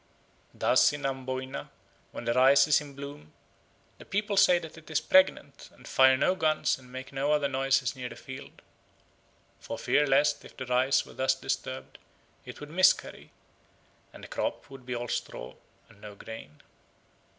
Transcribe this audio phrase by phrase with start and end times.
[0.55, 1.69] Thus in Amboyna,
[2.11, 3.33] when the rice is in bloom,
[3.99, 7.47] the people say that it is pregnant and fire no guns and make no other
[7.47, 8.63] noises near the field,
[9.59, 11.99] for fear lest, if the rice were thus disturbed,
[12.45, 13.31] it would miscarry,
[14.11, 15.53] and the crop would be all straw
[15.87, 16.61] and no grain.